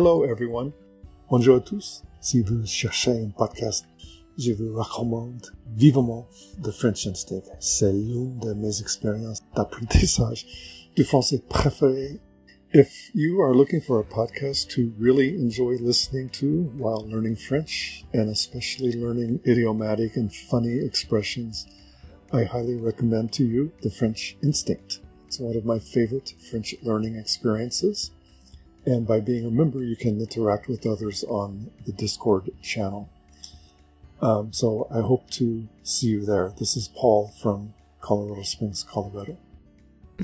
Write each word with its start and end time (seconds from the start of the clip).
Hello 0.00 0.24
everyone. 0.24 0.70
Bonjour 1.28 1.56
à 1.56 1.60
tous. 1.60 2.04
Si 2.20 2.40
vous 2.40 2.64
cherchez 2.64 3.10
un 3.10 3.30
podcast, 3.30 3.84
je 4.38 4.52
vous 4.52 4.72
recommande 4.76 5.44
vivement 5.74 6.28
The 6.62 6.70
French 6.70 7.08
Instinct. 7.08 7.42
C'est 7.58 7.92
l'une 7.92 8.38
de 8.38 8.52
mes 8.52 8.80
expériences 8.80 9.40
d'apprentissage 9.56 10.46
du 10.94 11.02
français 11.02 11.42
préférées. 11.48 12.20
If 12.72 13.10
you 13.12 13.40
are 13.42 13.52
looking 13.52 13.80
for 13.80 13.98
a 13.98 14.04
podcast 14.04 14.70
to 14.76 14.92
really 15.00 15.34
enjoy 15.34 15.78
listening 15.80 16.28
to 16.28 16.70
while 16.78 17.04
learning 17.04 17.34
French, 17.34 18.04
and 18.14 18.28
especially 18.28 18.92
learning 18.92 19.40
idiomatic 19.44 20.16
and 20.16 20.28
funny 20.30 20.78
expressions, 20.78 21.66
I 22.32 22.44
highly 22.44 22.76
recommend 22.76 23.32
to 23.32 23.42
you 23.42 23.72
The 23.82 23.90
French 23.90 24.36
Instinct. 24.44 25.00
It's 25.26 25.40
one 25.40 25.56
of 25.56 25.64
my 25.64 25.80
favorite 25.80 26.34
French 26.48 26.76
learning 26.84 27.16
experiences. 27.16 28.12
And 28.88 29.06
by 29.06 29.20
being 29.20 29.44
a 29.44 29.50
member, 29.50 29.82
you 29.82 29.96
can 29.96 30.18
interact 30.18 30.66
with 30.66 30.86
others 30.86 31.22
on 31.24 31.70
the 31.84 31.92
Discord 31.92 32.50
channel. 32.62 33.10
Um, 34.22 34.50
so 34.50 34.88
I 34.90 35.00
hope 35.00 35.28
to 35.32 35.68
see 35.82 36.06
you 36.06 36.24
there. 36.24 36.54
This 36.58 36.74
is 36.74 36.88
Paul 36.88 37.30
from 37.42 37.74
Colorado 38.00 38.44
Springs, 38.44 38.82
Colorado. 38.82 39.36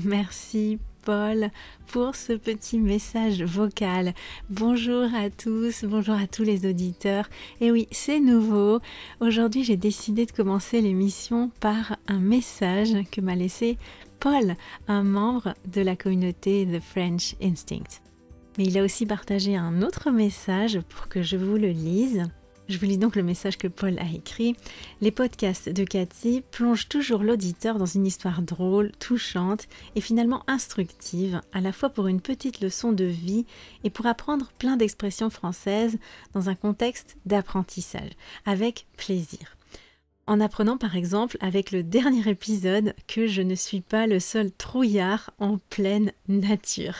Merci 0.03 0.79
Paul 1.03 1.51
pour 1.85 2.15
ce 2.15 2.33
petit 2.33 2.79
message 2.79 3.43
vocal. 3.43 4.15
Bonjour 4.49 5.13
à 5.13 5.29
tous, 5.29 5.85
bonjour 5.85 6.15
à 6.15 6.25
tous 6.25 6.43
les 6.43 6.67
auditeurs. 6.67 7.29
Et 7.61 7.71
oui, 7.71 7.87
c'est 7.91 8.19
nouveau. 8.19 8.79
Aujourd'hui, 9.19 9.63
j'ai 9.63 9.77
décidé 9.77 10.25
de 10.25 10.31
commencer 10.31 10.81
l'émission 10.81 11.51
par 11.59 11.97
un 12.07 12.19
message 12.19 12.95
que 13.11 13.21
m'a 13.21 13.35
laissé 13.35 13.77
Paul, 14.19 14.55
un 14.87 15.03
membre 15.03 15.53
de 15.71 15.81
la 15.81 15.95
communauté 15.95 16.65
The 16.65 16.81
French 16.81 17.35
Instinct. 17.39 18.01
Mais 18.57 18.65
il 18.65 18.77
a 18.77 18.83
aussi 18.83 19.05
partagé 19.05 19.55
un 19.57 19.81
autre 19.81 20.11
message 20.11 20.79
pour 20.89 21.07
que 21.09 21.21
je 21.21 21.35
vous 21.35 21.57
le 21.57 21.69
lise. 21.69 22.23
Je 22.67 22.79
vous 22.79 22.85
lis 22.85 22.97
donc 22.97 23.15
le 23.15 23.21
message 23.21 23.57
que 23.57 23.67
Paul 23.67 23.99
a 23.99 24.09
écrit. 24.11 24.55
Les 25.01 25.11
podcasts 25.11 25.69
de 25.69 25.83
Cathy 25.83 26.41
plongent 26.51 26.87
toujours 26.87 27.21
l'auditeur 27.21 27.77
dans 27.77 27.85
une 27.85 28.07
histoire 28.07 28.41
drôle, 28.41 28.91
touchante 28.93 29.67
et 29.95 30.01
finalement 30.01 30.43
instructive, 30.47 31.41
à 31.53 31.61
la 31.61 31.71
fois 31.71 31.89
pour 31.89 32.07
une 32.07 32.21
petite 32.21 32.61
leçon 32.61 32.91
de 32.91 33.03
vie 33.03 33.45
et 33.83 33.91
pour 33.91 34.07
apprendre 34.07 34.51
plein 34.57 34.77
d'expressions 34.77 35.29
françaises 35.29 35.99
dans 36.33 36.49
un 36.49 36.55
contexte 36.55 37.17
d'apprentissage, 37.25 38.11
avec 38.45 38.87
plaisir. 38.97 39.57
En 40.25 40.39
apprenant 40.39 40.77
par 40.77 40.95
exemple 40.95 41.37
avec 41.41 41.71
le 41.71 41.83
dernier 41.83 42.27
épisode 42.27 42.95
que 43.05 43.27
je 43.27 43.43
ne 43.43 43.53
suis 43.53 43.81
pas 43.81 44.07
le 44.07 44.19
seul 44.19 44.51
trouillard 44.51 45.29
en 45.37 45.59
pleine 45.69 46.11
nature. 46.27 46.95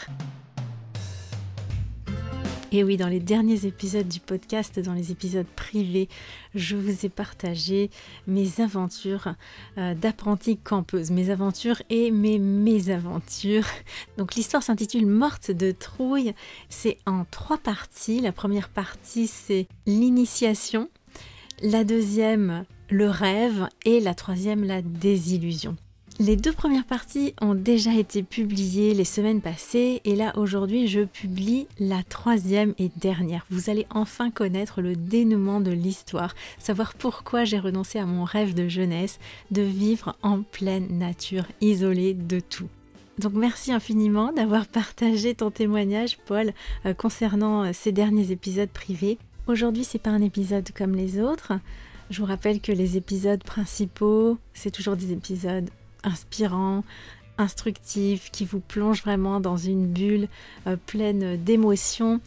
Et 2.71 2.83
oui, 2.83 2.97
dans 2.97 3.07
les 3.07 3.19
derniers 3.19 3.65
épisodes 3.65 4.07
du 4.07 4.19
podcast, 4.19 4.79
dans 4.79 4.93
les 4.93 5.11
épisodes 5.11 5.45
privés, 5.55 6.09
je 6.55 6.75
vous 6.75 7.05
ai 7.05 7.09
partagé 7.09 7.89
mes 8.27 8.59
aventures 8.59 9.35
euh, 9.77 9.93
d'apprentie 9.93 10.57
campeuse, 10.57 11.11
mes 11.11 11.29
aventures 11.29 11.81
et 11.89 12.11
mes 12.11 12.39
mésaventures. 12.39 13.67
Donc 14.17 14.35
l'histoire 14.35 14.63
s'intitule 14.63 15.05
Morte 15.05 15.51
de 15.51 15.71
trouille. 15.71 16.33
C'est 16.69 16.97
en 17.05 17.25
trois 17.29 17.59
parties. 17.59 18.19
La 18.19 18.31
première 18.31 18.69
partie, 18.69 19.27
c'est 19.27 19.67
l'initiation. 19.85 20.89
La 21.61 21.83
deuxième, 21.83 22.65
le 22.89 23.09
rêve. 23.09 23.67
Et 23.85 23.99
la 23.99 24.15
troisième, 24.15 24.63
la 24.63 24.81
désillusion. 24.81 25.77
Les 26.17 26.37
deux 26.37 26.53
premières 26.53 26.85
parties 26.85 27.33
ont 27.41 27.55
déjà 27.55 27.93
été 27.93 28.23
publiées 28.23 28.93
les 28.93 29.03
semaines 29.03 29.41
passées 29.41 29.99
et 30.05 30.15
là 30.15 30.31
aujourd'hui 30.37 30.87
je 30.87 31.01
publie 31.01 31.67
la 31.77 32.03
troisième 32.03 32.73
et 32.77 32.89
dernière. 32.95 33.45
Vous 33.49 33.69
allez 33.69 33.85
enfin 33.89 34.31
connaître 34.31 34.81
le 34.81 34.95
dénouement 34.95 35.59
de 35.59 35.71
l'histoire, 35.71 36.33
savoir 36.57 36.93
pourquoi 36.93 37.43
j'ai 37.43 37.59
renoncé 37.59 37.99
à 37.99 38.05
mon 38.05 38.23
rêve 38.23 38.53
de 38.53 38.69
jeunesse 38.69 39.19
de 39.51 39.61
vivre 39.61 40.15
en 40.21 40.41
pleine 40.41 40.87
nature, 40.99 41.43
isolée 41.59 42.13
de 42.13 42.39
tout. 42.39 42.69
Donc 43.19 43.33
merci 43.33 43.73
infiniment 43.73 44.31
d'avoir 44.31 44.67
partagé 44.67 45.35
ton 45.35 45.51
témoignage 45.51 46.17
Paul 46.25 46.53
euh, 46.85 46.93
concernant 46.93 47.65
euh, 47.65 47.71
ces 47.73 47.91
derniers 47.91 48.31
épisodes 48.31 48.69
privés. 48.69 49.17
Aujourd'hui 49.47 49.83
c'est 49.83 49.99
pas 49.99 50.11
un 50.11 50.21
épisode 50.21 50.69
comme 50.71 50.95
les 50.95 51.19
autres. 51.19 51.51
Je 52.09 52.21
vous 52.21 52.27
rappelle 52.27 52.61
que 52.61 52.71
les 52.71 52.95
épisodes 52.95 53.43
principaux, 53.43 54.37
c'est 54.53 54.71
toujours 54.71 54.95
des 54.95 55.11
épisodes 55.11 55.69
inspirant, 56.05 56.83
instructif, 57.37 58.31
qui 58.31 58.45
vous 58.45 58.59
plonge 58.59 59.01
vraiment 59.01 59.39
dans 59.39 59.57
une 59.57 59.87
bulle 59.87 60.27
euh, 60.67 60.77
pleine 60.85 61.37
d'émotions. 61.37 62.19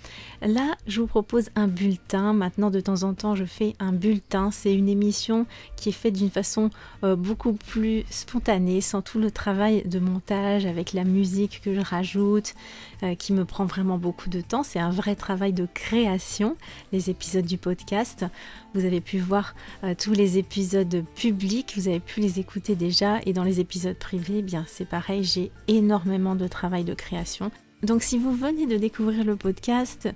Là, 0.42 0.76
je 0.86 1.00
vous 1.00 1.06
propose 1.06 1.50
un 1.56 1.66
bulletin. 1.66 2.32
Maintenant, 2.32 2.70
de 2.70 2.80
temps 2.80 3.02
en 3.02 3.14
temps, 3.14 3.34
je 3.34 3.44
fais 3.44 3.74
un 3.78 3.92
bulletin. 3.92 4.50
C'est 4.50 4.74
une 4.74 4.88
émission 4.88 5.46
qui 5.76 5.88
est 5.88 5.92
faite 5.92 6.14
d'une 6.14 6.30
façon 6.30 6.70
euh, 7.04 7.16
beaucoup 7.16 7.52
plus 7.52 8.04
spontanée, 8.10 8.80
sans 8.80 9.02
tout 9.02 9.18
le 9.18 9.30
travail 9.30 9.82
de 9.84 9.98
montage, 9.98 10.66
avec 10.66 10.92
la 10.92 11.04
musique 11.04 11.60
que 11.62 11.74
je 11.74 11.80
rajoute, 11.80 12.54
euh, 13.02 13.14
qui 13.14 13.32
me 13.32 13.44
prend 13.44 13.64
vraiment 13.64 13.98
beaucoup 13.98 14.28
de 14.28 14.40
temps. 14.40 14.62
C'est 14.62 14.80
un 14.80 14.90
vrai 14.90 15.14
travail 15.16 15.52
de 15.52 15.66
création, 15.72 16.56
les 16.92 17.10
épisodes 17.10 17.46
du 17.46 17.58
podcast. 17.58 18.26
Vous 18.74 18.84
avez 18.84 19.00
pu 19.00 19.18
voir 19.18 19.54
tous 19.98 20.12
les 20.12 20.38
épisodes 20.38 21.04
publics, 21.14 21.72
vous 21.76 21.88
avez 21.88 22.00
pu 22.00 22.20
les 22.20 22.38
écouter 22.38 22.74
déjà, 22.74 23.20
et 23.24 23.32
dans 23.32 23.44
les 23.44 23.60
épisodes 23.60 23.96
privés, 23.96 24.38
eh 24.38 24.42
bien 24.42 24.64
c'est 24.68 24.88
pareil, 24.88 25.24
j'ai 25.24 25.50
énormément 25.68 26.34
de 26.34 26.46
travail 26.46 26.84
de 26.84 26.94
création. 26.94 27.50
Donc 27.82 28.02
si 28.02 28.18
vous 28.18 28.32
venez 28.32 28.66
de 28.66 28.76
découvrir 28.76 29.24
le 29.24 29.36
podcast, 29.36 30.08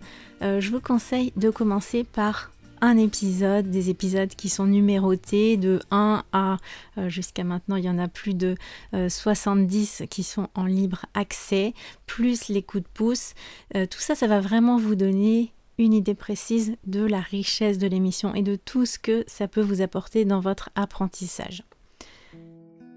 euh, 0.42 0.60
je 0.60 0.70
vous 0.70 0.80
conseille 0.80 1.32
de 1.36 1.48
commencer 1.48 2.02
par 2.02 2.50
un 2.80 2.96
épisode, 2.96 3.70
des 3.70 3.88
épisodes 3.88 4.30
qui 4.30 4.48
sont 4.48 4.66
numérotés 4.66 5.56
de 5.56 5.78
1 5.92 6.24
à 6.32 6.56
euh, 6.98 7.08
jusqu'à 7.08 7.44
maintenant 7.44 7.76
il 7.76 7.84
y 7.84 7.88
en 7.88 8.00
a 8.00 8.08
plus 8.08 8.34
de 8.34 8.56
70 8.92 10.00
euh, 10.00 10.06
qui 10.06 10.24
sont 10.24 10.48
en 10.56 10.64
libre 10.64 11.06
accès, 11.14 11.72
plus 12.06 12.48
les 12.48 12.62
coups 12.62 12.82
de 12.82 12.88
pouce. 12.92 13.34
tout 13.72 14.00
ça, 14.00 14.16
ça 14.16 14.26
va 14.26 14.40
vraiment 14.40 14.76
vous 14.76 14.96
donner 14.96 15.52
une 15.82 15.94
idée 15.94 16.14
précise 16.14 16.76
de 16.86 17.04
la 17.04 17.20
richesse 17.20 17.78
de 17.78 17.86
l'émission 17.86 18.34
et 18.34 18.42
de 18.42 18.56
tout 18.56 18.86
ce 18.86 18.98
que 18.98 19.24
ça 19.26 19.48
peut 19.48 19.60
vous 19.60 19.82
apporter 19.82 20.24
dans 20.24 20.40
votre 20.40 20.70
apprentissage. 20.74 21.64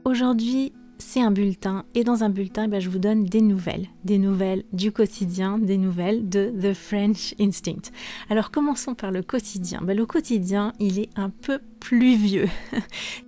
Aujourd'hui, 0.06 0.72
c'est 0.98 1.22
un 1.22 1.32
bulletin 1.32 1.86
et 1.94 2.04
dans 2.04 2.24
un 2.24 2.30
bulletin, 2.30 2.68
ben, 2.68 2.80
je 2.80 2.90
vous 2.90 3.00
donne 3.00 3.26
des 3.26 3.42
nouvelles, 3.42 3.88
des 4.04 4.18
nouvelles 4.18 4.64
du 4.72 4.92
quotidien, 4.92 5.58
des 5.58 5.78
nouvelles 5.78 6.30
de 6.30 6.54
The 6.62 6.74
French 6.74 7.34
Instinct. 7.40 7.92
Alors 8.30 8.52
commençons 8.52 8.96
par 8.96 9.12
le 9.12 9.22
quotidien. 9.22 9.82
Ben, 9.82 9.98
le 9.98 10.06
quotidien, 10.06 10.72
il 10.80 11.00
est 11.00 11.10
un 11.16 11.30
peu 11.30 11.60
plus 11.86 12.16
vieux. 12.16 12.50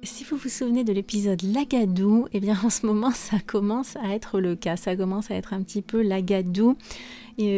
si 0.04 0.24
vous 0.24 0.36
vous 0.36 0.50
souvenez 0.50 0.84
de 0.84 0.92
l'épisode 0.92 1.44
Lagadou, 1.44 2.26
eh 2.34 2.40
bien 2.40 2.58
en 2.64 2.72
ce 2.72 2.88
moment 2.88 3.12
ça 3.14 3.38
commence 3.46 3.96
à 3.98 4.16
être 4.16 4.40
le 4.40 4.56
cas, 4.56 4.78
ça 4.78 4.96
commence 4.96 5.30
à 5.30 5.36
être 5.36 5.54
un 5.54 5.62
petit 5.62 5.84
peu 5.84 6.02
Lagadou 6.02 6.76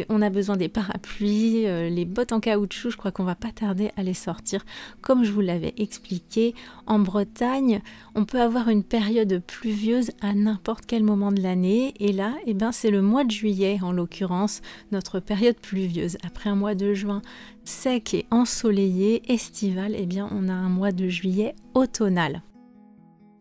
on 0.08 0.20
a 0.20 0.28
besoin 0.28 0.56
des 0.56 0.68
parapluies, 0.68 1.66
euh, 1.66 1.88
les 1.88 2.04
bottes 2.04 2.32
en 2.32 2.40
caoutchouc, 2.40 2.90
je 2.90 2.96
crois 2.96 3.12
qu'on 3.12 3.24
va 3.24 3.34
pas 3.34 3.50
tarder 3.50 3.90
à 3.96 4.02
les 4.02 4.14
sortir. 4.14 4.64
Comme 5.00 5.24
je 5.24 5.32
vous 5.32 5.40
l'avais 5.40 5.72
expliqué, 5.78 6.54
en 6.86 6.98
Bretagne, 6.98 7.80
on 8.14 8.24
peut 8.24 8.40
avoir 8.40 8.68
une 8.68 8.84
période 8.84 9.42
pluvieuse 9.46 10.10
à 10.20 10.34
n'importe 10.34 10.84
quel 10.86 11.02
moment 11.02 11.32
de 11.32 11.40
l'année. 11.40 11.94
Et 11.98 12.12
là, 12.12 12.34
eh 12.46 12.52
ben, 12.52 12.72
c'est 12.72 12.90
le 12.90 13.00
mois 13.00 13.24
de 13.24 13.30
juillet, 13.30 13.78
en 13.82 13.92
l'occurrence, 13.92 14.60
notre 14.92 15.18
période 15.18 15.56
pluvieuse. 15.56 16.18
Après 16.24 16.50
un 16.50 16.56
mois 16.56 16.74
de 16.74 16.92
juin 16.92 17.22
sec 17.64 18.14
et 18.14 18.26
ensoleillé, 18.30 19.22
estival, 19.32 19.94
eh 19.96 20.06
bien, 20.06 20.28
on 20.32 20.48
a 20.48 20.52
un 20.52 20.68
mois 20.68 20.92
de 20.92 21.08
juillet 21.08 21.54
automnal. 21.74 22.42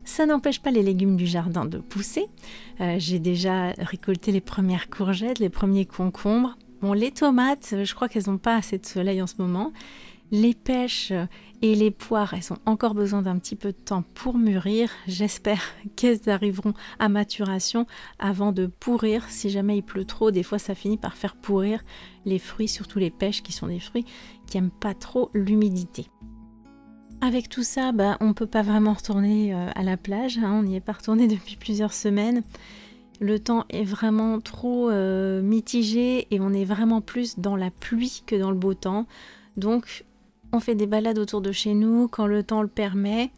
Ça 0.04 0.26
n'empêche 0.26 0.62
pas 0.62 0.72
les 0.72 0.82
légumes 0.82 1.16
du 1.16 1.28
jardin 1.28 1.66
de 1.66 1.78
pousser. 1.78 2.26
Euh, 2.82 2.96
j'ai 2.98 3.20
déjà 3.20 3.72
récolté 3.78 4.32
les 4.32 4.42
premières 4.42 4.90
courgettes, 4.90 5.40
les 5.40 5.50
premiers 5.50 5.86
concombres. 5.86 6.58
Bon, 6.82 6.94
les 6.94 7.12
tomates, 7.12 7.76
je 7.84 7.94
crois 7.94 8.08
qu'elles 8.10 8.28
n'ont 8.28 8.38
pas 8.38 8.56
assez 8.56 8.78
de 8.78 8.86
soleil 8.86 9.22
en 9.22 9.28
ce 9.28 9.36
moment. 9.38 9.72
Les 10.32 10.54
pêches 10.54 11.12
et 11.62 11.74
les 11.74 11.90
poires, 11.90 12.36
elles 12.36 12.54
ont 12.54 12.60
encore 12.66 12.94
besoin 12.94 13.24
d'un 13.24 13.40
petit 13.40 13.56
peu 13.56 13.72
de 13.72 13.78
temps 13.78 14.04
pour 14.14 14.38
mûrir. 14.38 14.92
J'espère 15.08 15.62
qu'elles 15.96 16.30
arriveront 16.30 16.74
à 17.00 17.10
maturation 17.10 17.88
avant 18.20 18.52
de 18.52 18.68
pourrir. 18.68 19.26
Si 19.30 19.50
jamais 19.50 19.78
il 19.78 19.82
pleut 19.82 20.06
trop, 20.06 20.30
des 20.30 20.44
fois 20.44 20.60
ça 20.60 20.76
finit 20.76 20.98
par 20.98 21.18
faire 21.18 21.36
pourrir 21.36 21.84
les 22.26 22.38
fruits, 22.38 22.68
surtout 22.68 23.00
les 23.00 23.10
pêches 23.10 23.42
qui 23.42 23.52
sont 23.52 23.68
des 23.68 23.80
fruits 23.80 24.06
qui 24.46 24.58
n'aiment 24.58 24.70
pas 24.70 24.94
trop 24.94 25.32
l'humidité. 25.34 26.08
Avec 27.22 27.50
tout 27.50 27.64
ça, 27.64 27.92
bah, 27.92 28.18
on 28.22 28.30
ne 28.30 28.34
peut 28.34 28.48
pas 28.48 28.62
vraiment 28.62 28.94
retourner 28.94 29.54
euh, 29.54 29.70
à 29.76 29.84
la 29.84 29.98
plage. 29.98 30.38
Hein. 30.38 30.54
on 30.54 30.64
n'y 30.64 30.76
est 30.76 30.82
pas 30.82 30.94
retourné 30.94 31.28
depuis 31.28 31.58
plusieurs 31.58 31.94
semaines. 31.94 32.44
Le 33.20 33.40
temps 33.40 33.66
est 33.70 33.84
vraiment 33.84 34.40
trop 34.40 34.90
euh, 34.90 35.42
mitigé 35.42 36.28
et 36.32 36.40
on 36.40 36.54
est 36.54 36.64
vraiment 36.64 37.02
plus 37.02 37.38
dans 37.38 37.58
la 37.58 37.72
pluie 37.72 38.24
que 38.26 38.36
dans 38.36 38.52
le 38.52 38.58
beau 38.58 38.74
temps. 38.74 39.08
Donc 39.58 40.06
on 40.52 40.60
fait 40.60 40.76
des 40.76 40.88
balades 40.88 41.20
autour 41.20 41.42
de 41.42 41.52
chez 41.52 41.74
nous 41.74 42.08
quand 42.08 42.28
le 42.28 42.44
temps 42.44 42.62
le 42.62 42.68
permet. 42.68 43.32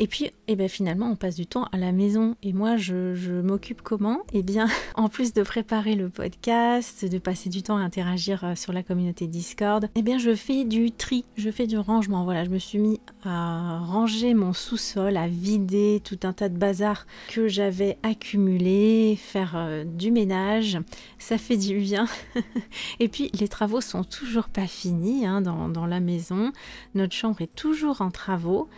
Et 0.00 0.06
puis, 0.06 0.30
eh 0.46 0.54
ben, 0.54 0.68
finalement, 0.68 1.10
on 1.10 1.16
passe 1.16 1.34
du 1.34 1.46
temps 1.46 1.64
à 1.72 1.76
la 1.76 1.90
maison. 1.90 2.36
Et 2.44 2.52
moi, 2.52 2.76
je, 2.76 3.40
m'occupe 3.40 3.82
comment? 3.82 4.20
Eh 4.32 4.44
bien, 4.44 4.68
en 4.94 5.08
plus 5.08 5.32
de 5.32 5.42
préparer 5.42 5.96
le 5.96 6.08
podcast, 6.08 7.04
de 7.04 7.18
passer 7.18 7.50
du 7.50 7.64
temps 7.64 7.76
à 7.76 7.80
interagir 7.80 8.44
euh, 8.44 8.54
sur 8.54 8.72
la 8.72 8.84
communauté 8.84 9.26
Discord, 9.26 9.88
eh 9.96 10.02
bien, 10.02 10.18
je 10.18 10.36
fais 10.36 10.64
du 10.64 10.92
tri, 10.92 11.24
je 11.36 11.50
fais 11.50 11.66
du 11.66 11.76
rangement. 11.78 12.22
Voilà, 12.22 12.44
je 12.44 12.50
me 12.50 12.58
suis 12.58 12.78
mis 12.78 13.00
à 13.24 13.80
ranger 13.80 14.34
mon 14.34 14.52
sous-sol, 14.52 15.16
à 15.16 15.26
vider 15.26 16.00
tout 16.04 16.20
un 16.22 16.32
tas 16.32 16.48
de 16.48 16.56
bazar 16.56 17.04
que 17.28 17.48
j'avais 17.48 17.98
accumulé, 18.04 19.18
faire 19.20 19.54
euh, 19.56 19.82
du 19.82 20.12
ménage. 20.12 20.78
Ça 21.18 21.38
fait 21.38 21.56
du 21.56 21.76
bien. 21.78 22.06
et 23.00 23.08
puis, 23.08 23.32
les 23.40 23.48
travaux 23.48 23.80
sont 23.80 24.04
toujours 24.04 24.48
pas 24.48 24.68
finis 24.68 25.26
hein, 25.26 25.40
dans, 25.40 25.68
dans 25.68 25.86
la 25.86 25.98
maison. 25.98 26.52
Notre 26.94 27.14
chambre 27.14 27.42
est 27.42 27.52
toujours 27.52 28.00
en 28.00 28.12
travaux. 28.12 28.68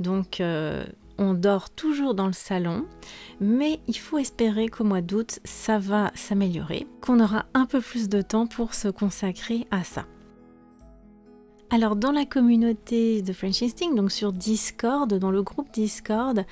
Donc 0.00 0.40
euh, 0.40 0.84
on 1.18 1.34
dort 1.34 1.70
toujours 1.70 2.14
dans 2.14 2.26
le 2.26 2.32
salon, 2.32 2.86
mais 3.40 3.78
il 3.86 3.98
faut 3.98 4.18
espérer 4.18 4.68
qu'au 4.68 4.84
mois 4.84 5.02
d'août, 5.02 5.38
ça 5.44 5.78
va 5.78 6.10
s'améliorer, 6.14 6.86
qu'on 7.02 7.20
aura 7.20 7.44
un 7.54 7.66
peu 7.66 7.80
plus 7.80 8.08
de 8.08 8.22
temps 8.22 8.46
pour 8.46 8.74
se 8.74 8.88
consacrer 8.88 9.66
à 9.70 9.84
ça. 9.84 10.06
Alors 11.68 11.94
dans 11.94 12.10
la 12.10 12.24
communauté 12.24 13.22
de 13.22 13.32
French 13.32 13.62
Instinct, 13.62 13.94
donc 13.94 14.10
sur 14.10 14.32
Discord, 14.32 15.12
dans 15.12 15.30
le 15.30 15.42
groupe 15.42 15.70
Discord, 15.72 16.44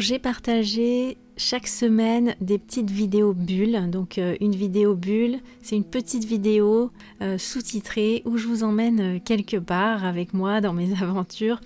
j'ai 0.00 0.18
partagé 0.18 1.18
chaque 1.38 1.66
semaine 1.66 2.34
des 2.40 2.58
petites 2.58 2.90
vidéos 2.90 3.32
bulles. 3.32 3.90
Donc 3.90 4.18
euh, 4.18 4.36
une 4.40 4.54
vidéo 4.54 4.94
bulle, 4.94 5.38
c'est 5.62 5.76
une 5.76 5.84
petite 5.84 6.24
vidéo 6.24 6.90
euh, 7.22 7.38
sous-titrée 7.38 8.22
où 8.24 8.36
je 8.36 8.46
vous 8.46 8.64
emmène 8.64 9.00
euh, 9.00 9.18
quelque 9.24 9.56
part 9.56 10.04
avec 10.04 10.34
moi 10.34 10.60
dans 10.60 10.72
mes 10.72 10.92
aventures 11.02 11.60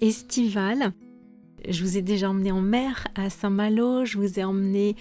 estivales. 0.00 0.92
Je 1.68 1.82
vous 1.84 1.98
ai 1.98 2.02
déjà 2.02 2.30
emmené 2.30 2.50
en 2.52 2.62
mer 2.62 3.06
à 3.14 3.28
Saint-Malo, 3.28 4.06
je 4.06 4.16
vous 4.16 4.40
ai 4.40 4.44
emmené 4.44 4.96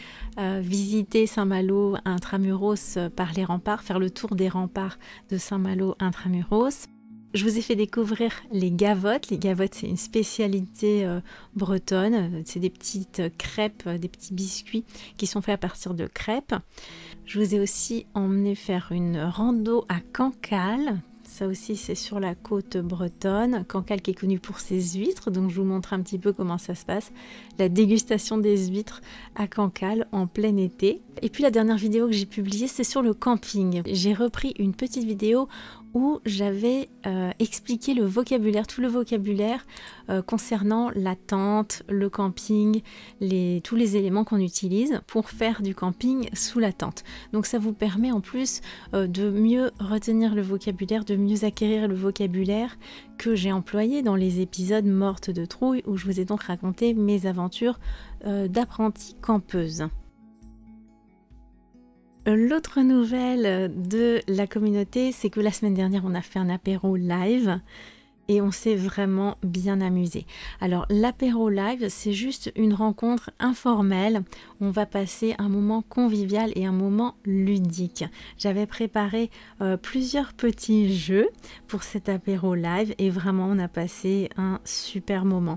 visiter 0.61 1.25
Saint-Malo 1.25 1.95
intramuros 2.03 2.97
par 3.15 3.31
les 3.33 3.45
remparts, 3.45 3.81
faire 3.81 3.97
le 3.97 4.09
tour 4.09 4.35
des 4.35 4.49
remparts 4.49 4.99
de 5.29 5.37
Saint-Malo 5.37 5.95
intramuros. 5.99 6.87
Je 7.35 7.43
vous 7.43 7.59
ai 7.59 7.61
fait 7.61 7.75
découvrir 7.75 8.31
les 8.51 8.71
gavottes. 8.71 9.29
Les 9.29 9.37
gavottes, 9.37 9.75
c'est 9.75 9.87
une 9.87 9.97
spécialité 9.97 11.05
euh, 11.05 11.19
bretonne. 11.53 12.41
C'est 12.45 12.59
des 12.59 12.71
petites 12.71 13.21
crêpes, 13.37 13.83
euh, 13.85 13.99
des 13.99 14.07
petits 14.07 14.33
biscuits 14.33 14.83
qui 15.15 15.27
sont 15.27 15.41
faits 15.41 15.53
à 15.53 15.57
partir 15.59 15.93
de 15.93 16.07
crêpes. 16.07 16.55
Je 17.25 17.39
vous 17.39 17.53
ai 17.53 17.59
aussi 17.59 18.07
emmené 18.15 18.55
faire 18.55 18.87
une 18.91 19.19
rando 19.19 19.85
à 19.89 19.99
Cancale. 19.99 21.01
Ça 21.23 21.45
aussi, 21.45 21.75
c'est 21.75 21.93
sur 21.93 22.19
la 22.19 22.33
côte 22.33 22.77
bretonne. 22.77 23.63
Cancale 23.67 24.01
qui 24.01 24.09
est 24.09 24.15
connue 24.15 24.39
pour 24.39 24.59
ses 24.59 24.81
huîtres. 24.97 25.29
Donc, 25.29 25.51
je 25.51 25.57
vous 25.57 25.63
montre 25.63 25.93
un 25.93 26.01
petit 26.01 26.17
peu 26.17 26.33
comment 26.33 26.57
ça 26.57 26.73
se 26.73 26.83
passe. 26.83 27.11
La 27.59 27.69
dégustation 27.69 28.39
des 28.39 28.69
huîtres 28.69 29.01
à 29.35 29.47
Cancale 29.47 30.07
en 30.11 30.25
plein 30.25 30.57
été. 30.57 31.03
Et 31.21 31.29
puis, 31.29 31.43
la 31.43 31.51
dernière 31.51 31.77
vidéo 31.77 32.07
que 32.07 32.13
j'ai 32.13 32.25
publiée, 32.25 32.67
c'est 32.67 32.83
sur 32.83 33.03
le 33.03 33.13
camping. 33.13 33.83
J'ai 33.85 34.15
repris 34.15 34.55
une 34.57 34.73
petite 34.73 35.03
vidéo 35.03 35.47
où 35.93 36.19
j'avais 36.25 36.89
euh, 37.05 37.31
expliqué 37.39 37.93
le 37.93 38.03
vocabulaire, 38.03 38.67
tout 38.67 38.81
le 38.81 38.87
vocabulaire 38.87 39.65
euh, 40.09 40.21
concernant 40.21 40.91
la 40.95 41.15
tente, 41.15 41.83
le 41.89 42.09
camping, 42.09 42.81
tous 43.63 43.75
les 43.75 43.97
éléments 43.97 44.23
qu'on 44.23 44.39
utilise 44.39 45.01
pour 45.07 45.29
faire 45.29 45.61
du 45.61 45.73
camping 45.73 46.29
sous 46.33 46.59
la 46.59 46.73
tente. 46.73 47.03
Donc 47.33 47.45
ça 47.45 47.59
vous 47.59 47.73
permet 47.73 48.11
en 48.11 48.21
plus 48.21 48.61
euh, 48.93 49.07
de 49.07 49.29
mieux 49.29 49.71
retenir 49.79 50.35
le 50.35 50.41
vocabulaire, 50.41 51.05
de 51.05 51.15
mieux 51.15 51.43
acquérir 51.43 51.87
le 51.87 51.95
vocabulaire 51.95 52.77
que 53.17 53.35
j'ai 53.35 53.51
employé 53.51 54.01
dans 54.01 54.15
les 54.15 54.39
épisodes 54.41 54.85
mortes 54.85 55.29
de 55.29 55.45
trouille 55.45 55.83
où 55.85 55.97
je 55.97 56.05
vous 56.05 56.19
ai 56.19 56.25
donc 56.25 56.43
raconté 56.43 56.93
mes 56.93 57.25
aventures 57.25 57.79
d'apprentie 58.49 59.15
campeuse. 59.21 59.87
L'autre 62.25 62.81
nouvelle 62.81 63.71
de 63.75 64.21
la 64.27 64.45
communauté, 64.45 65.11
c'est 65.11 65.29
que 65.29 65.39
la 65.39 65.51
semaine 65.51 65.73
dernière, 65.73 66.03
on 66.05 66.13
a 66.13 66.21
fait 66.21 66.39
un 66.39 66.49
apéro 66.49 66.95
live 66.95 67.59
et 68.29 68.41
on 68.41 68.51
s'est 68.51 68.75
vraiment 68.75 69.37
bien 69.43 69.81
amusé. 69.81 70.25
Alors 70.61 70.85
l'apéro 70.89 71.49
live, 71.49 71.87
c'est 71.89 72.13
juste 72.13 72.53
une 72.55 72.73
rencontre 72.73 73.31
informelle. 73.39 74.23
On 74.61 74.69
va 74.69 74.85
passer 74.85 75.35
un 75.39 75.49
moment 75.49 75.81
convivial 75.81 76.51
et 76.55 76.65
un 76.65 76.71
moment 76.71 77.15
ludique. 77.25 78.05
J'avais 78.37 78.67
préparé 78.67 79.31
euh, 79.61 79.77
plusieurs 79.77 80.33
petits 80.33 80.95
jeux 80.95 81.29
pour 81.67 81.81
cet 81.81 82.07
apéro 82.07 82.53
live 82.53 82.93
et 82.99 83.09
vraiment 83.09 83.47
on 83.47 83.57
a 83.57 83.67
passé 83.67 84.29
un 84.37 84.59
super 84.63 85.25
moment. 85.25 85.55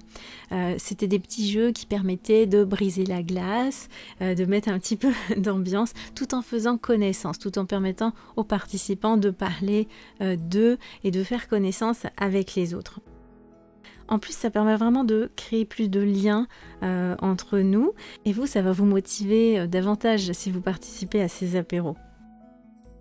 Euh, 0.52 0.74
c'était 0.78 1.08
des 1.08 1.18
petits 1.18 1.50
jeux 1.50 1.72
qui 1.72 1.84
permettaient 1.84 2.46
de 2.46 2.64
briser 2.64 3.04
la 3.04 3.22
glace, 3.22 3.90
euh, 4.22 4.34
de 4.34 4.44
mettre 4.46 4.70
un 4.70 4.78
petit 4.78 4.96
peu 5.02 5.12
d'ambiance 5.36 5.92
tout 6.14 6.34
en 6.34 6.40
faisant 6.40 6.78
connaissance, 6.78 7.38
tout 7.38 7.58
en 7.58 7.66
permettant 7.66 8.14
aux 8.36 8.44
participants 8.44 9.18
de 9.18 9.30
parler 9.30 9.88
d'eux 10.20 10.78
et 11.04 11.10
de 11.10 11.24
faire 11.24 11.48
connaissance 11.48 12.06
avec 12.16 12.54
les 12.54 12.61
autres. 12.74 13.00
En 14.08 14.18
plus, 14.18 14.34
ça 14.34 14.50
permet 14.50 14.76
vraiment 14.76 15.04
de 15.04 15.30
créer 15.36 15.64
plus 15.64 15.88
de 15.88 16.00
liens 16.00 16.46
euh, 16.82 17.14
entre 17.20 17.60
nous. 17.60 17.92
Et 18.24 18.32
vous, 18.32 18.46
ça 18.46 18.62
va 18.62 18.72
vous 18.72 18.84
motiver 18.84 19.60
euh, 19.60 19.66
davantage 19.66 20.32
si 20.32 20.50
vous 20.50 20.60
participez 20.60 21.22
à 21.22 21.28
ces 21.28 21.56
apéros. 21.56 21.96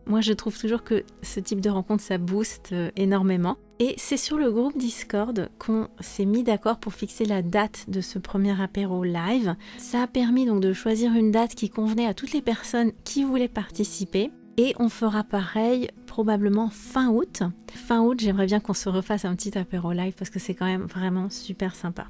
Moi, 0.07 0.21
je 0.21 0.33
trouve 0.33 0.57
toujours 0.57 0.83
que 0.83 1.03
ce 1.21 1.39
type 1.39 1.61
de 1.61 1.69
rencontre, 1.69 2.03
ça 2.03 2.17
booste 2.17 2.69
euh, 2.71 2.91
énormément. 2.95 3.57
Et 3.79 3.93
c'est 3.97 4.17
sur 4.17 4.37
le 4.37 4.51
groupe 4.51 4.77
Discord 4.77 5.49
qu'on 5.59 5.87
s'est 5.99 6.25
mis 6.25 6.43
d'accord 6.43 6.79
pour 6.79 6.93
fixer 6.93 7.25
la 7.25 7.41
date 7.41 7.85
de 7.89 7.99
ce 7.99 8.19
premier 8.19 8.61
apéro 8.61 9.03
live. 9.03 9.55
Ça 9.77 10.03
a 10.03 10.07
permis 10.07 10.45
donc 10.45 10.61
de 10.61 10.71
choisir 10.73 11.13
une 11.13 11.31
date 11.31 11.55
qui 11.55 11.69
convenait 11.69 12.05
à 12.05 12.13
toutes 12.13 12.33
les 12.33 12.41
personnes 12.41 12.91
qui 13.03 13.23
voulaient 13.23 13.47
participer. 13.47 14.31
Et 14.57 14.75
on 14.79 14.89
fera 14.89 15.23
pareil 15.23 15.89
probablement 16.07 16.69
fin 16.69 17.09
août. 17.09 17.43
Fin 17.71 18.01
août, 18.01 18.19
j'aimerais 18.19 18.45
bien 18.45 18.59
qu'on 18.59 18.73
se 18.73 18.89
refasse 18.89 19.25
un 19.25 19.35
petit 19.35 19.57
apéro 19.57 19.93
live 19.93 20.13
parce 20.17 20.29
que 20.29 20.39
c'est 20.39 20.53
quand 20.53 20.65
même 20.65 20.83
vraiment 20.83 21.29
super 21.29 21.73
sympa. 21.73 22.07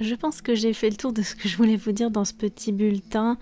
Je 0.00 0.14
pense 0.14 0.42
que 0.42 0.54
j'ai 0.54 0.72
fait 0.74 0.90
le 0.90 0.96
tour 0.96 1.12
de 1.12 1.22
ce 1.22 1.34
que 1.34 1.48
je 1.48 1.56
voulais 1.56 1.74
vous 1.74 1.90
dire 1.90 2.12
dans 2.12 2.24
ce 2.24 2.32
petit 2.32 2.70
bulletin. 2.70 3.36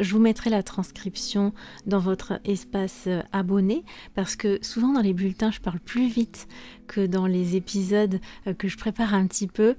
Je 0.00 0.10
vous 0.14 0.20
mettrai 0.20 0.48
la 0.48 0.62
transcription 0.62 1.52
dans 1.84 1.98
votre 1.98 2.40
espace 2.46 3.04
euh, 3.08 3.20
abonné 3.30 3.84
parce 4.14 4.34
que 4.34 4.58
souvent 4.62 4.94
dans 4.94 5.02
les 5.02 5.12
bulletins, 5.12 5.50
je 5.50 5.60
parle 5.60 5.80
plus 5.80 6.08
vite 6.08 6.48
que 6.88 7.06
dans 7.06 7.26
les 7.26 7.54
épisodes 7.54 8.20
euh, 8.48 8.54
que 8.54 8.66
je 8.66 8.76
prépare 8.76 9.14
un 9.14 9.28
petit 9.28 9.46
peu. 9.46 9.76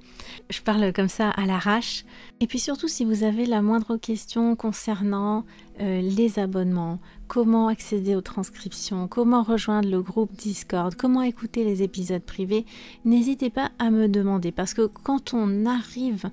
Je 0.48 0.62
parle 0.62 0.94
comme 0.94 1.08
ça 1.08 1.28
à 1.28 1.44
l'arrache. 1.44 2.06
Et 2.40 2.46
puis 2.46 2.58
surtout, 2.58 2.88
si 2.88 3.04
vous 3.04 3.24
avez 3.24 3.44
la 3.44 3.60
moindre 3.60 3.98
question 3.98 4.56
concernant 4.56 5.44
euh, 5.80 6.00
les 6.00 6.38
abonnements, 6.38 6.98
comment 7.28 7.68
accéder 7.68 8.16
aux 8.16 8.22
transcriptions, 8.22 9.08
comment 9.08 9.42
rejoindre 9.42 9.90
le 9.90 10.00
groupe 10.00 10.32
Discord, 10.32 10.94
comment 10.94 11.22
écouter 11.22 11.64
les 11.64 11.82
épisodes 11.82 12.22
privés, 12.22 12.64
n'hésitez 13.04 13.50
pas 13.50 13.70
à 13.78 13.90
me 13.90 14.08
demander 14.08 14.52
parce 14.52 14.72
que 14.72 14.86
quand 14.86 15.34
on 15.34 15.66
arrive 15.66 16.30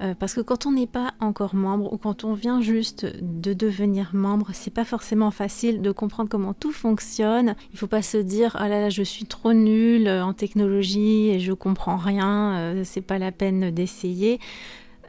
euh, 0.00 0.14
parce 0.14 0.34
que 0.34 0.40
quand 0.40 0.66
on 0.66 0.72
n'est 0.72 0.86
pas 0.86 1.14
encore 1.20 1.54
membre 1.54 1.92
ou 1.92 1.98
quand 1.98 2.24
on 2.24 2.34
vient 2.34 2.60
juste 2.60 3.06
de 3.20 3.52
devenir 3.52 4.10
membre, 4.14 4.50
c'est 4.52 4.72
pas 4.72 4.84
forcément 4.84 5.30
facile 5.30 5.82
de 5.82 5.90
comprendre 5.90 6.28
comment 6.28 6.54
tout 6.54 6.72
fonctionne. 6.72 7.54
Il 7.72 7.78
faut 7.78 7.86
pas 7.86 8.02
se 8.02 8.18
dire 8.18 8.56
ah 8.58 8.68
là 8.68 8.80
là 8.80 8.90
je 8.90 9.02
suis 9.02 9.24
trop 9.24 9.52
nul 9.52 10.08
en 10.08 10.32
technologie 10.32 11.30
et 11.30 11.40
je 11.40 11.52
comprends 11.52 11.96
rien, 11.96 12.56
euh, 12.56 12.82
c'est 12.84 13.00
pas 13.00 13.18
la 13.18 13.32
peine 13.32 13.70
d'essayer. 13.70 14.38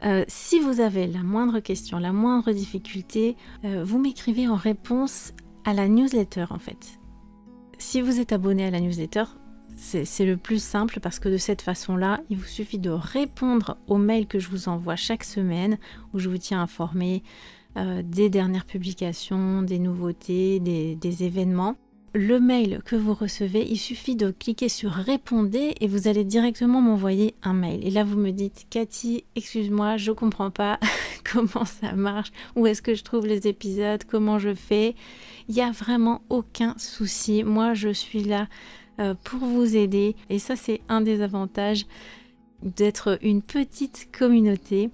Euh, 0.04 0.24
si 0.28 0.60
vous 0.60 0.80
avez 0.80 1.06
la 1.06 1.22
moindre 1.22 1.60
question, 1.60 1.98
la 1.98 2.12
moindre 2.12 2.52
difficulté, 2.52 3.36
euh, 3.64 3.84
vous 3.84 3.98
m'écrivez 3.98 4.48
en 4.48 4.54
réponse 4.54 5.32
à 5.64 5.74
la 5.74 5.88
newsletter 5.88 6.46
en 6.50 6.58
fait. 6.58 6.98
Si 7.78 8.00
vous 8.00 8.20
êtes 8.20 8.32
abonné 8.32 8.64
à 8.64 8.70
la 8.70 8.80
newsletter, 8.80 9.24
c'est 9.80 10.26
le 10.26 10.36
plus 10.36 10.62
simple 10.62 11.00
parce 11.00 11.18
que 11.18 11.28
de 11.28 11.38
cette 11.38 11.62
façon-là, 11.62 12.20
il 12.28 12.36
vous 12.36 12.44
suffit 12.44 12.78
de 12.78 12.90
répondre 12.90 13.78
aux 13.86 13.96
mails 13.96 14.26
que 14.26 14.38
je 14.38 14.48
vous 14.48 14.68
envoie 14.68 14.94
chaque 14.94 15.24
semaine 15.24 15.78
où 16.12 16.18
je 16.18 16.28
vous 16.28 16.38
tiens 16.38 16.60
informé 16.60 17.22
euh, 17.76 18.02
des 18.04 18.28
dernières 18.28 18.66
publications, 18.66 19.62
des 19.62 19.78
nouveautés, 19.78 20.60
des 20.60 21.24
événements 21.24 21.76
le 22.12 22.40
mail 22.40 22.80
que 22.84 22.96
vous 22.96 23.14
recevez, 23.14 23.64
il 23.70 23.78
suffit 23.78 24.16
de 24.16 24.32
cliquer 24.32 24.68
sur 24.68 24.90
répondez 24.90 25.74
et 25.80 25.86
vous 25.86 26.08
allez 26.08 26.24
directement 26.24 26.80
m'envoyer 26.80 27.34
un 27.42 27.52
mail. 27.52 27.86
Et 27.86 27.90
là, 27.90 28.02
vous 28.02 28.16
me 28.16 28.32
dites, 28.32 28.66
Cathy, 28.68 29.24
excuse-moi, 29.36 29.96
je 29.96 30.10
comprends 30.10 30.50
pas 30.50 30.80
comment 31.32 31.64
ça 31.64 31.92
marche, 31.92 32.32
où 32.56 32.66
est-ce 32.66 32.82
que 32.82 32.94
je 32.94 33.04
trouve 33.04 33.26
les 33.26 33.46
épisodes, 33.46 34.02
comment 34.04 34.38
je 34.38 34.54
fais. 34.54 34.96
Il 35.48 35.54
n'y 35.54 35.62
a 35.62 35.70
vraiment 35.70 36.22
aucun 36.30 36.74
souci. 36.78 37.44
Moi, 37.44 37.74
je 37.74 37.90
suis 37.90 38.24
là 38.24 38.48
pour 39.24 39.40
vous 39.40 39.76
aider. 39.76 40.14
Et 40.28 40.38
ça, 40.38 40.56
c'est 40.56 40.80
un 40.88 41.00
des 41.00 41.22
avantages 41.22 41.86
d'être 42.62 43.18
une 43.22 43.42
petite 43.42 44.08
communauté. 44.16 44.90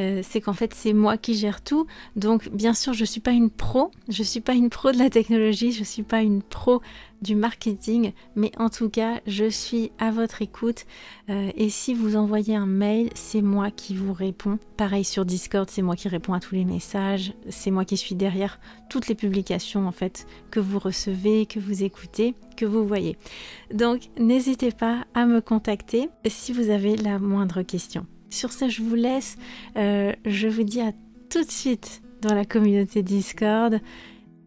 Euh, 0.00 0.20
c'est 0.22 0.40
qu'en 0.40 0.52
fait 0.52 0.72
c'est 0.74 0.92
moi 0.92 1.16
qui 1.16 1.34
gère 1.34 1.62
tout. 1.62 1.86
Donc 2.16 2.48
bien 2.50 2.74
sûr 2.74 2.92
je 2.92 3.04
suis 3.04 3.20
pas 3.20 3.32
une 3.32 3.50
pro, 3.50 3.90
je 4.08 4.22
suis 4.22 4.40
pas 4.40 4.54
une 4.54 4.70
pro 4.70 4.92
de 4.92 4.98
la 4.98 5.10
technologie, 5.10 5.72
je 5.72 5.84
suis 5.84 6.02
pas 6.02 6.22
une 6.22 6.42
pro 6.42 6.80
du 7.22 7.34
marketing, 7.34 8.12
mais 8.34 8.50
en 8.58 8.70
tout 8.70 8.88
cas 8.88 9.20
je 9.26 9.48
suis 9.48 9.92
à 9.98 10.10
votre 10.10 10.42
écoute. 10.42 10.86
Euh, 11.28 11.50
et 11.56 11.68
si 11.68 11.94
vous 11.94 12.16
envoyez 12.16 12.56
un 12.56 12.66
mail, 12.66 13.10
c'est 13.14 13.42
moi 13.42 13.70
qui 13.70 13.94
vous 13.94 14.12
réponds. 14.12 14.58
Pareil 14.76 15.04
sur 15.04 15.24
Discord, 15.24 15.68
c'est 15.68 15.82
moi 15.82 15.96
qui 15.96 16.08
réponds 16.08 16.32
à 16.32 16.40
tous 16.40 16.54
les 16.54 16.64
messages, 16.64 17.34
c'est 17.48 17.70
moi 17.70 17.84
qui 17.84 17.96
suis 17.96 18.14
derrière 18.14 18.58
toutes 18.88 19.08
les 19.08 19.14
publications 19.14 19.86
en 19.86 19.92
fait 19.92 20.26
que 20.50 20.60
vous 20.60 20.78
recevez, 20.78 21.46
que 21.46 21.60
vous 21.60 21.84
écoutez, 21.84 22.34
que 22.56 22.64
vous 22.64 22.86
voyez. 22.86 23.16
Donc 23.72 24.08
n'hésitez 24.18 24.70
pas 24.70 25.04
à 25.14 25.26
me 25.26 25.40
contacter 25.40 26.08
si 26.26 26.52
vous 26.52 26.70
avez 26.70 26.96
la 26.96 27.18
moindre 27.18 27.62
question. 27.62 28.06
Sur 28.30 28.52
ce, 28.52 28.68
je 28.68 28.82
vous 28.82 28.94
laisse. 28.94 29.36
Euh, 29.76 30.12
je 30.24 30.48
vous 30.48 30.62
dis 30.62 30.80
à 30.80 30.92
tout 31.28 31.44
de 31.44 31.50
suite 31.50 32.02
dans 32.22 32.34
la 32.34 32.44
communauté 32.44 33.02
Discord. 33.02 33.80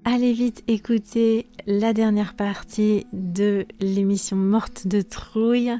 Allez 0.05 0.33
vite 0.33 0.63
écouter 0.67 1.47
la 1.65 1.93
dernière 1.93 2.33
partie 2.33 3.05
de 3.13 3.65
l'émission 3.79 4.35
Morte 4.35 4.87
de 4.87 5.01
Trouille. 5.01 5.73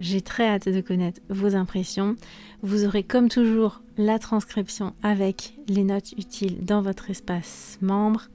J'ai 0.00 0.20
très 0.20 0.46
hâte 0.46 0.68
de 0.68 0.80
connaître 0.80 1.20
vos 1.28 1.54
impressions. 1.54 2.16
Vous 2.62 2.84
aurez 2.84 3.02
comme 3.02 3.28
toujours 3.28 3.82
la 3.96 4.18
transcription 4.18 4.94
avec 5.02 5.58
les 5.66 5.84
notes 5.84 6.12
utiles 6.12 6.64
dans 6.64 6.82
votre 6.82 7.10
espace 7.10 7.78
membre. 7.80 8.28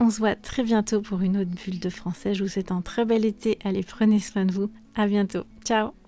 On 0.00 0.10
se 0.10 0.18
voit 0.18 0.36
très 0.36 0.62
bientôt 0.62 1.02
pour 1.02 1.20
une 1.20 1.36
autre 1.36 1.50
bulle 1.50 1.80
de 1.80 1.90
français. 1.90 2.34
Je 2.34 2.44
vous 2.44 2.48
souhaite 2.48 2.72
un 2.72 2.80
très 2.80 3.04
bel 3.04 3.24
été. 3.24 3.58
Allez, 3.64 3.82
prenez 3.82 4.20
soin 4.20 4.44
de 4.44 4.52
vous. 4.52 4.70
À 4.94 5.06
bientôt. 5.06 5.44
Ciao 5.64 5.99